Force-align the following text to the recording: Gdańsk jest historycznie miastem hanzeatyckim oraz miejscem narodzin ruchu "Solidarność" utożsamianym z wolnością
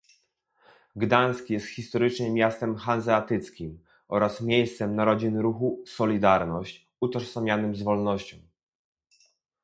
Gdańsk 0.95 1.49
jest 1.49 1.65
historycznie 1.67 2.31
miastem 2.31 2.75
hanzeatyckim 2.75 3.79
oraz 4.07 4.41
miejscem 4.41 4.95
narodzin 4.95 5.37
ruchu 5.37 5.83
"Solidarność" 5.87 6.87
utożsamianym 7.01 7.75
z 7.75 7.81
wolnością 7.83 8.37